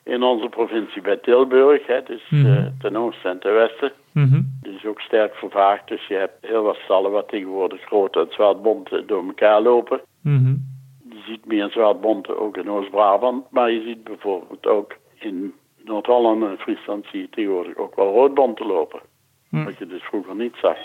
in 0.04 0.22
onze 0.22 0.48
provincie 0.48 1.02
bij 1.02 1.16
Tilburg. 1.16 1.86
Hè, 1.86 2.02
dus 2.02 2.22
Mhm. 2.30 2.46
eh, 2.46 2.66
ten 2.78 2.96
oosten 2.96 3.30
en 3.30 3.38
ten 3.40 3.54
westen. 3.54 3.92
Mhm. 4.12 4.42
Die 4.62 4.74
is 4.74 4.84
ook 4.84 5.00
sterk 5.00 5.34
vervaagd. 5.34 5.88
Dus 5.88 6.06
je 6.06 6.14
hebt 6.14 6.46
heel 6.46 6.62
wat 6.62 6.76
stallen 6.84 7.10
wat 7.10 7.28
tegenwoordig 7.28 7.88
Rood 7.88 8.16
en 8.16 8.26
Zwaalbond 8.30 8.92
eh, 8.92 8.98
door 9.06 9.24
elkaar 9.26 9.60
lopen. 9.60 10.00
Mhm. 10.22 10.54
Je 11.10 11.22
ziet 11.26 11.46
meer 11.46 11.70
Zwaalbond 11.70 12.36
ook 12.36 12.56
in 12.56 12.70
Oost-Brabant. 12.70 13.50
Maar 13.50 13.70
je 13.70 13.82
ziet 13.82 14.04
bijvoorbeeld 14.04 14.66
ook 14.66 14.96
in 15.18 15.54
Noord-Holland 15.84 16.42
en 16.42 16.56
Friesland 16.58 17.06
zie 17.06 17.20
je 17.20 17.28
tegenwoordig 17.28 17.76
ook 17.76 17.96
wel 17.96 18.12
roodbonten 18.12 18.66
lopen. 18.66 19.00
Hm. 19.48 19.64
Wat 19.64 19.78
je 19.78 19.86
dus 19.86 20.02
vroeger 20.02 20.34
niet 20.34 20.54
zag. 20.60 20.76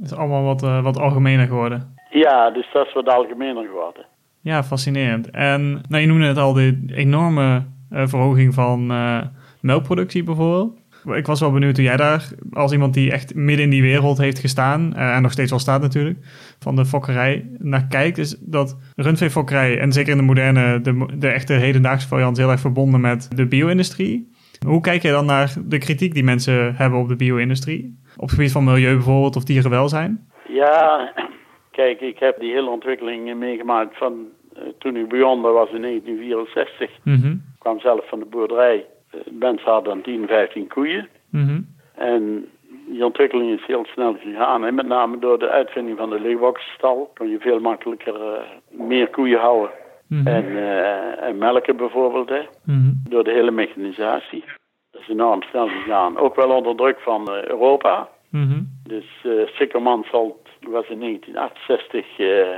Het 0.00 0.10
is 0.10 0.16
allemaal 0.16 0.44
wat, 0.44 0.62
eh, 0.62 0.82
wat 0.82 0.98
algemener 0.98 1.46
geworden. 1.46 1.94
Ja, 2.10 2.50
dus 2.50 2.72
dat 2.72 2.86
is 2.86 2.92
wat 2.92 3.08
algemener 3.08 3.66
geworden. 3.66 4.06
Ja, 4.40 4.62
fascinerend. 4.62 5.30
En 5.30 5.80
nou, 5.88 6.02
je 6.02 6.06
noemde 6.06 6.26
net 6.26 6.36
al 6.36 6.52
de 6.52 6.84
enorme 6.86 7.64
eh, 7.90 8.06
verhoging 8.06 8.54
van 8.54 8.90
eh, 8.90 9.22
melkproductie 9.60 10.22
bijvoorbeeld. 10.22 10.78
Ik 11.04 11.26
was 11.26 11.40
wel 11.40 11.52
benieuwd 11.52 11.76
hoe 11.76 11.84
jij 11.84 11.96
daar, 11.96 12.28
als 12.52 12.72
iemand 12.72 12.94
die 12.94 13.12
echt 13.12 13.34
midden 13.34 13.64
in 13.64 13.70
die 13.70 13.82
wereld 13.82 14.18
heeft 14.18 14.38
gestaan, 14.38 14.94
en 14.94 15.22
nog 15.22 15.32
steeds 15.32 15.50
wel 15.50 15.58
staat 15.58 15.80
natuurlijk, 15.80 16.18
van 16.58 16.76
de 16.76 16.84
fokkerij, 16.84 17.50
naar 17.58 17.86
kijkt. 17.86 18.18
Is 18.18 18.36
dat 18.40 18.78
rundveefokkerij, 18.96 19.78
en 19.78 19.92
zeker 19.92 20.10
in 20.10 20.16
de 20.16 20.22
moderne, 20.22 20.80
de, 20.80 21.06
de 21.18 21.28
echte 21.28 21.52
hedendaagse 21.52 22.08
variant, 22.08 22.36
heel 22.36 22.50
erg 22.50 22.60
verbonden 22.60 23.00
met 23.00 23.36
de 23.36 23.46
bio-industrie. 23.46 24.29
Hoe 24.66 24.80
kijk 24.80 25.02
je 25.02 25.10
dan 25.10 25.26
naar 25.26 25.54
de 25.64 25.78
kritiek 25.78 26.14
die 26.14 26.24
mensen 26.24 26.74
hebben 26.74 26.98
op 26.98 27.08
de 27.08 27.16
bio-industrie? 27.16 27.98
Op 28.16 28.22
het 28.22 28.30
gebied 28.30 28.52
van 28.52 28.64
milieu 28.64 28.94
bijvoorbeeld, 28.94 29.36
of 29.36 29.44
dierenwelzijn? 29.44 30.28
Ja, 30.48 31.12
kijk, 31.78 32.00
ik 32.00 32.18
heb 32.18 32.40
die 32.40 32.52
hele 32.52 32.70
ontwikkeling 32.70 33.34
meegemaakt 33.36 33.96
van 33.96 34.26
eh, 34.54 34.62
toen 34.78 34.96
ik 34.96 35.08
begon, 35.08 35.42
dat 35.42 35.52
was 35.52 35.70
in 35.70 35.80
1964. 35.82 36.90
Mhm, 37.04 37.30
Ik 37.30 37.38
kwam 37.58 37.80
zelf 37.80 38.08
van 38.08 38.18
de 38.18 38.24
boerderij. 38.24 38.86
Eh, 39.10 39.20
mensen 39.38 39.70
hadden 39.70 39.92
dan 39.92 40.02
10, 40.02 40.26
15 40.26 40.68
koeien. 40.68 41.08
mhm, 41.30 41.60
En 41.94 42.48
die 42.88 43.04
ontwikkeling 43.04 43.58
is 43.60 43.66
heel 43.66 43.84
snel 43.92 44.16
gegaan. 44.22 44.64
En 44.64 44.74
met 44.74 44.86
name 44.86 45.18
door 45.18 45.38
de 45.38 45.48
uitvinding 45.48 45.98
van 45.98 46.10
de 46.10 46.20
leeuwboksenstal 46.20 47.10
kon 47.14 47.28
je 47.30 47.38
veel 47.38 47.60
makkelijker 47.60 48.14
eh, 48.14 48.40
meer 48.70 49.08
koeien 49.08 49.40
houden. 49.40 49.70
Mhm, 50.10 50.26
En, 50.26 50.56
eh, 50.56 51.22
en 51.28 51.38
melken 51.38 51.76
bijvoorbeeld, 51.76 52.28
hè, 52.28 52.42
mhm, 52.64 52.90
door 53.08 53.24
de 53.24 53.30
hele 53.32 53.50
mechanisatie. 53.50 54.44
Dat 54.90 55.00
is 55.00 55.08
enorm 55.08 55.42
snel 55.42 55.68
gegaan. 55.68 56.16
Ook 56.18 56.34
wel 56.34 56.50
onder 56.50 56.76
druk 56.76 56.98
van 57.00 57.26
eh, 57.28 57.44
Europa. 57.44 58.08
mhm, 58.30 58.60
Dus 58.82 59.06
eh 59.22 59.46
Sikkermansholt 59.46 60.48
was 60.60 60.88
in 60.88 60.98
1968 61.00 62.18
eh 62.18 62.48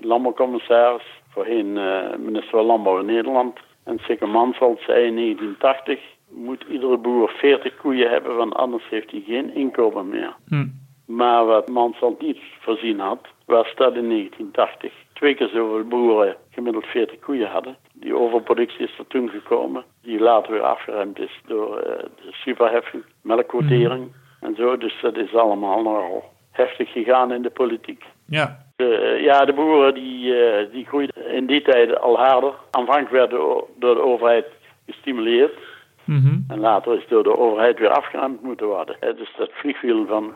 landbouwcommissaris, 0.00 1.06
voorheen 1.28 1.72
minister 2.18 2.50
van 2.50 2.64
Landbouw 2.64 2.98
in 2.98 3.06
Nederland. 3.06 3.58
En 3.84 3.98
Sikkermansholt 3.98 4.80
zei 4.80 5.06
in 5.06 5.14
1980, 5.16 5.98
moet 6.30 6.64
iedere 6.70 6.96
boer 6.96 7.28
40 7.28 7.76
koeien 7.76 8.10
hebben, 8.10 8.36
want 8.36 8.54
anders 8.54 8.88
heeft 8.88 9.10
hij 9.10 9.22
geen 9.26 9.54
inkomen 9.54 10.08
meer. 10.08 10.36
Maar 11.06 11.44
wat 11.46 11.68
Mansholt 11.68 12.20
niet 12.22 12.38
voorzien 12.60 12.98
had, 12.98 13.28
was 13.50 13.72
dat 13.74 13.94
in 13.94 14.08
1980 14.08 14.92
twee 15.12 15.34
keer 15.34 15.48
zoveel 15.48 15.84
boeren 15.84 16.36
gemiddeld 16.50 16.86
40 16.86 17.18
koeien 17.18 17.48
hadden. 17.50 17.76
Die 17.92 18.16
overproductie 18.16 18.84
is 18.86 18.98
er 18.98 19.06
toen 19.06 19.28
gekomen, 19.28 19.84
die 20.02 20.18
later 20.20 20.52
weer 20.52 20.62
afgeremd 20.62 21.18
is 21.18 21.40
door 21.46 21.78
eh, 21.78 21.98
de 22.02 22.32
superheffing, 22.32 23.02
melkquotering 23.22 24.12
en 24.40 24.54
zo. 24.54 24.76
Dus 24.76 24.94
dat 25.02 25.16
is 25.16 25.34
allemaal 25.34 25.82
nogal 25.82 26.24
heftig 26.50 26.92
gegaan 26.92 27.32
in 27.32 27.42
de 27.42 27.50
politiek. 27.50 28.04
ja, 28.26 28.68
Eh, 28.76 29.22
ja, 29.22 29.44
de 29.44 29.52
boeren 29.52 29.94
die, 29.94 30.34
eh, 30.44 30.72
die 30.72 30.86
groeiden 30.86 31.26
in 31.32 31.46
die 31.46 31.62
tijd 31.62 32.00
al 32.00 32.16
harder. 32.18 32.52
Aanvankelijk 32.70 33.10
werden 33.10 33.38
door 33.78 33.94
de 33.94 34.02
overheid 34.02 34.46
gestimuleerd. 34.86 35.52
mhm, 36.04 36.38
En 36.48 36.58
later 36.60 36.96
is 36.96 37.08
door 37.08 37.22
de 37.22 37.38
overheid 37.38 37.78
weer 37.78 37.90
afgeremd 37.90 38.42
moeten 38.42 38.66
worden. 38.66 38.96
Dus 39.00 39.32
dat 39.36 39.50
vliegwiel 39.52 40.06
van 40.06 40.34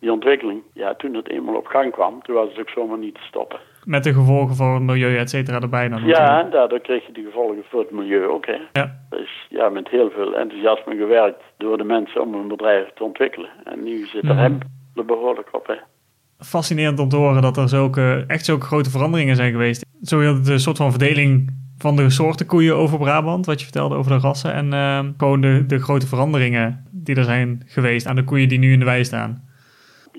die 0.00 0.12
ontwikkeling, 0.12 0.60
ja, 0.74 0.94
toen 0.94 1.14
het 1.14 1.28
eenmaal 1.30 1.54
op 1.56 1.66
gang 1.66 1.92
kwam, 1.92 2.22
toen 2.22 2.34
was 2.34 2.48
het 2.48 2.58
ook 2.58 2.68
zomaar 2.70 2.98
niet 2.98 3.14
te 3.14 3.20
stoppen. 3.22 3.58
met 3.84 4.04
de 4.04 4.12
gevolgen 4.12 4.54
voor 4.56 4.74
het 4.74 4.82
milieu, 4.82 5.16
et 5.16 5.30
cetera, 5.30 5.60
erbij 5.60 5.88
dan. 5.88 6.04
Ja, 6.04 6.44
en 6.44 6.50
daardoor 6.50 6.80
kreeg 6.80 7.06
je 7.06 7.12
de 7.12 7.22
gevolgen 7.22 7.62
voor 7.70 7.80
het 7.80 7.90
milieu 7.90 8.26
ook. 8.26 8.46
Hè. 8.46 8.56
ja. 8.72 9.00
Is 9.10 9.46
ja, 9.48 9.68
met 9.68 9.88
heel 9.88 10.10
veel 10.10 10.34
enthousiasme 10.36 10.96
gewerkt 10.96 11.42
door 11.58 11.76
de 11.78 11.84
mensen 11.84 12.20
om 12.22 12.34
hun 12.34 12.48
bedrijf 12.48 12.88
te 12.94 13.04
ontwikkelen. 13.04 13.50
En 13.64 13.82
nu 13.82 14.06
zit 14.06 14.22
er 14.22 14.28
Mhm. 14.34 14.38
hem 14.38 14.58
er 14.94 15.04
behoorlijk 15.04 15.48
op. 15.52 15.66
Hè. 15.66 15.74
fascinerend 16.38 16.98
om 16.98 17.08
te 17.08 17.16
horen 17.16 17.42
dat 17.42 17.56
er 17.56 17.68
zulke, 17.68 18.24
echt 18.26 18.44
zulke 18.44 18.66
grote 18.66 18.90
veranderingen 18.90 19.36
zijn 19.36 19.50
geweest. 19.52 19.86
Sowieso 20.02 20.40
de 20.40 20.58
soort 20.58 20.76
van 20.76 20.90
verdeling 20.90 21.50
van 21.78 21.96
de 21.96 22.10
soorten 22.10 22.46
koeien 22.46 22.76
over 22.76 22.98
Brabant, 22.98 23.46
wat 23.46 23.58
je 23.58 23.64
vertelde 23.64 23.94
over 23.94 24.12
de 24.12 24.18
rassen. 24.18 24.52
En 24.52 24.72
eh, 24.72 24.98
gewoon 25.16 25.40
de, 25.40 25.64
de 25.66 25.78
grote 25.78 26.06
veranderingen 26.06 26.84
die 26.90 27.16
er 27.16 27.24
zijn 27.24 27.62
geweest 27.66 28.06
aan 28.06 28.16
de 28.16 28.24
koeien 28.24 28.48
die 28.48 28.58
nu 28.58 28.72
in 28.72 28.78
de 28.78 28.84
wei 28.84 29.04
staan. 29.04 29.47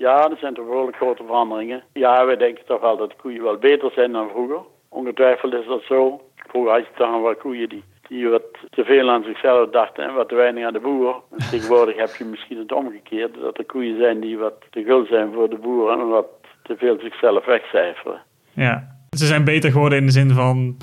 Ja, 0.06 0.30
er 0.30 0.36
zijn 0.36 0.54
toch 0.54 0.66
behoorlijk 0.66 0.96
grote 0.96 1.24
veranderingen. 1.26 1.82
Ja, 1.92 2.26
wij 2.26 2.36
denken 2.36 2.64
toch 2.64 2.80
wel 2.80 2.96
dat 2.96 3.16
koeien 3.16 3.42
wel 3.42 3.56
beter 3.56 3.90
zijn 3.90 4.12
dan 4.12 4.28
vroeger. 4.28 4.60
Ongetwijfeld 4.88 5.52
is 5.52 5.66
dat 5.66 5.82
zo. 5.82 6.20
Vroeger 6.36 6.72
had 6.72 6.80
je 6.80 6.92
toch 6.96 7.20
wat 7.20 7.38
koeien 7.38 7.68
die, 7.68 7.84
die 8.08 8.28
wat 8.28 8.42
te 8.70 8.84
veel 8.84 9.10
aan 9.10 9.22
zichzelf 9.22 9.70
dachten 9.70 10.04
en 10.04 10.14
wat 10.14 10.28
te 10.28 10.34
weinig 10.34 10.64
aan 10.66 10.72
de 10.72 10.80
boer. 10.80 11.22
En 11.30 11.50
tegenwoordig 11.50 11.96
heb 11.96 12.14
je 12.18 12.24
misschien 12.24 12.58
het 12.58 12.72
omgekeerde, 12.72 13.40
dat 13.40 13.58
er 13.58 13.64
koeien 13.64 13.98
zijn 13.98 14.20
die 14.20 14.38
wat 14.38 14.54
te 14.70 14.82
gul 14.82 15.06
zijn 15.06 15.32
voor 15.32 15.50
de 15.50 15.58
boer 15.58 15.90
en 15.90 16.08
wat 16.08 16.28
te 16.62 16.76
veel 16.76 16.98
zichzelf 17.00 17.44
wegcijferen. 17.44 18.22
Ja, 18.52 19.00
ze 19.16 19.26
zijn 19.26 19.44
beter 19.44 19.70
geworden 19.70 19.98
in 19.98 20.06
de 20.06 20.12
zin 20.12 20.30
van 20.30 20.76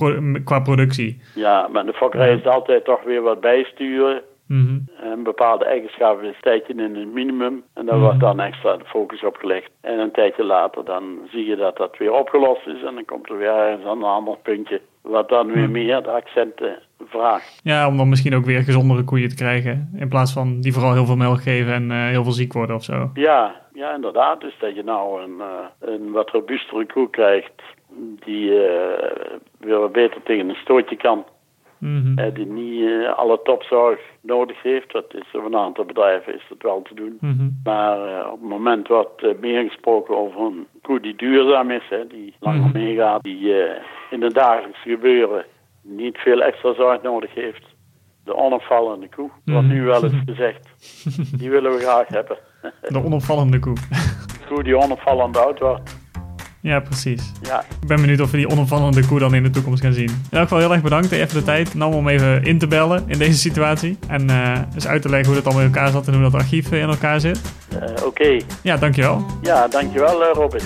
qua 0.43 0.59
productie. 0.59 1.21
Ja, 1.36 1.67
maar 1.67 1.86
de 1.86 1.93
fokkerij 1.93 2.36
is 2.36 2.45
altijd 2.45 2.86
toch 2.86 3.03
weer 3.03 3.21
wat 3.21 3.41
bijsturen. 3.41 4.21
Mhm. 4.48 4.80
Een 5.01 5.24
bepaalde 5.24 5.66
eigenschappen 5.66 6.27
is 6.27 6.36
een 6.36 6.42
tijdje 6.42 6.74
in 6.74 6.96
het 6.96 7.13
minimum. 7.13 7.63
En 7.74 7.86
daar 7.86 8.00
wordt 8.00 8.20
dan 8.20 8.39
extra 8.39 8.77
de 8.77 8.86
focus 8.86 9.24
op 9.24 9.36
gelegd. 9.36 9.70
En 9.82 10.00
een 10.00 10.12
tijdje 10.12 10.44
later 10.44 10.86
dan 10.86 11.04
zie 11.32 11.46
je 11.46 11.56
dat 11.56 11.77
dat 11.77 11.98
weer 11.98 12.12
opgelost 12.12 12.68
is. 12.68 12.84
En 12.84 12.96
dan 12.96 13.06
komt 13.06 13.30
er 13.30 13.38
weer 13.38 13.50
ergens 13.50 13.86
een 13.86 14.04
ander 14.04 14.38
puntje. 14.44 14.82
Wat 15.01 15.30
dan 15.30 15.48
weer 15.51 15.70
meer 15.70 16.04
de 16.04 16.12
accenten 16.12 16.80
vraagt. 17.06 17.60
Ja, 17.63 17.88
om 17.88 17.98
dan 17.98 18.10
misschien 18.10 18.36
ook 18.36 18.46
weer 18.46 18.62
gezondere 18.62 19.04
koeien 19.04 19.30
te 19.30 19.36
krijgen. 19.36 19.89
In 19.96 20.10
plaats 20.10 20.34
van 20.34 20.62
die 20.62 20.74
vooral 20.74 20.94
heel 20.94 21.06
veel 21.06 21.16
melk 21.16 21.42
geven 21.42 21.74
en 21.74 21.92
eh, 21.92 22.08
heel 22.08 22.24
veel 22.24 22.32
ziek 22.32 22.54
worden 22.54 22.75
of 22.75 22.84
zo. 22.84 23.10
Ja, 23.13 23.56
ja, 23.74 23.96
inderdaad. 23.96 24.42
Dus 24.42 24.56
dat 24.60 24.75
je 24.75 24.84
nou 24.84 25.24
een, 25.24 25.36
uh, 25.39 25.89
een 25.96 26.12
wat 26.12 26.30
robuustere 26.30 26.86
koe 26.86 27.10
krijgt. 27.10 27.62
Die 28.25 28.50
uh, 28.50 28.60
weer 29.60 29.80
wat 29.80 29.92
beter 29.92 30.24
tegen 30.24 30.50
een 30.50 30.56
stootje 30.56 30.98
kan. 30.98 31.25
Mhm. 31.77 32.34
die 32.34 32.46
niet 32.46 33.05
alle 33.15 33.39
topzorg 33.43 34.00
nodig 34.22 34.62
heeft. 34.62 34.91
Dat 34.93 35.05
is 35.13 35.24
voor 35.31 35.46
een 35.46 35.55
aantal 35.55 35.86
bedrijven 35.86 36.36
is 36.36 36.46
dat 36.50 36.62
wel 36.62 36.81
te 36.81 36.93
doen. 36.93 37.17
Mhm. 37.22 37.50
Maar 37.63 38.25
op 38.31 38.39
het 38.39 38.50
moment 38.50 38.88
wordt 38.88 39.39
meer 39.41 39.63
gesproken 39.67 40.17
over 40.17 40.41
een 40.41 40.67
koe 40.81 41.00
die 41.00 41.15
duurzaam 41.15 41.72
is, 41.72 41.84
hè, 41.89 42.07
die 42.07 42.36
langer 42.39 42.60
Mhm. 42.69 42.72
meegaat, 42.77 43.24
die 43.24 43.53
in 44.10 44.22
het 44.22 44.34
dagelijks 44.34 44.81
gebeuren 44.81 45.46
niet 45.81 46.17
veel 46.17 46.41
extra 46.41 46.74
zorg 46.74 47.01
nodig 47.01 47.34
heeft. 47.34 47.63
De 48.24 48.36
onopvallende 48.36 49.10
koe, 49.15 49.29
wat 49.46 49.62
Mhm. 49.63 49.74
nu 49.74 49.84
wel 49.84 50.03
eens 50.03 50.13
gezegd, 50.25 50.67
die 51.39 51.50
willen 51.50 51.72
we 51.72 51.77
graag 51.79 52.07
hebben. 52.07 52.38
De 52.88 53.03
onopvallende 53.03 53.60
koe. 53.60 53.74
De 53.74 54.46
koe 54.53 54.63
die 54.63 54.77
onopvallend 54.77 55.38
oud 55.38 55.60
wordt. 55.60 56.06
Ja, 56.61 56.79
precies. 56.79 57.21
Ja, 57.41 57.63
Ik 57.81 57.87
ben 57.87 58.01
benieuwd 58.01 58.19
of 58.21 58.31
we 58.31 58.37
die 58.37 58.49
onopvallende 58.49 59.05
koe 59.05 59.19
dan 59.19 59.33
in 59.33 59.43
de 59.43 59.49
toekomst 59.49 59.83
gaan 59.83 59.93
zien. 59.93 60.09
In 60.09 60.37
elk 60.37 60.41
geval 60.41 60.57
heel 60.59 60.71
erg 60.73 60.81
bedankt 60.81 61.09
dat 61.09 61.19
je 61.19 61.25
even 61.25 61.37
de 61.39 61.43
tijd 61.45 61.73
nam 61.73 61.93
om 61.93 62.07
even 62.07 62.43
in 62.43 62.57
te 62.59 62.67
bellen 62.67 63.03
in 63.07 63.17
deze 63.17 63.37
situatie. 63.37 63.97
En 64.07 64.29
eh 64.29 64.59
eens 64.73 64.87
uit 64.87 65.01
te 65.01 65.09
leggen 65.09 65.27
hoe 65.27 65.35
dat 65.35 65.45
allemaal 65.45 65.63
in 65.63 65.73
elkaar 65.73 65.91
zat 65.91 66.07
en 66.07 66.13
hoe 66.13 66.21
dat 66.23 66.33
archief 66.33 66.71
in 66.71 66.89
elkaar 66.89 67.19
zit. 67.19 67.41
eh, 67.79 68.05
oké. 68.05 68.39
Ja, 68.61 68.77
dankjewel. 68.77 69.25
Ja, 69.41 69.67
dankjewel 69.67 70.23
eh, 70.23 70.29
Robin. 70.33 70.61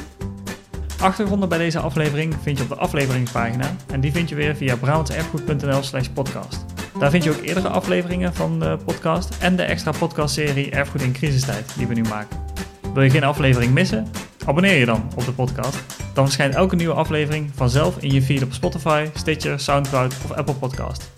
Achtergronden 0.99 1.49
bij 1.49 1.57
deze 1.57 1.79
aflevering 1.79 2.35
vind 2.43 2.57
je 2.57 2.63
op 2.63 2.69
de 2.69 2.75
afleveringspagina. 2.75 3.75
En 3.91 3.99
die 3.99 4.11
vind 4.11 4.29
je 4.29 4.35
weer 4.35 4.55
via 4.55 4.75
brabantserfgoed.nl 4.75 5.83
slash 5.83 6.07
podcast. 6.07 6.65
Daar 6.99 7.09
vind 7.09 7.23
je 7.23 7.29
ook 7.29 7.41
eerdere 7.43 7.67
afleveringen 7.69 8.33
van 8.33 8.59
de 8.59 8.77
podcast 8.85 9.37
en 9.39 9.55
de 9.55 9.63
extra 9.63 9.91
podcastserie 9.91 10.69
Erfgoed 10.71 11.01
in 11.01 11.11
crisistijd 11.11 11.73
die 11.77 11.87
we 11.87 11.93
nu 11.93 12.01
maken. 12.01 12.37
Wil 12.93 13.03
je 13.03 13.09
geen 13.09 13.23
aflevering 13.23 13.73
missen? 13.73 14.07
Abonneer 14.51 14.77
je 14.77 14.85
dan 14.85 15.03
op 15.15 15.25
de 15.25 15.31
podcast. 15.31 15.83
Dan 16.13 16.23
verschijnt 16.23 16.55
elke 16.55 16.75
nieuwe 16.75 16.93
aflevering 16.93 17.49
vanzelf 17.55 17.97
in 17.97 18.13
je 18.13 18.21
feed 18.21 18.43
op 18.43 18.53
Spotify, 18.53 19.07
Stitcher, 19.13 19.59
Soundcloud 19.59 20.13
of 20.25 20.31
Apple 20.31 20.53
Podcast. 20.53 21.11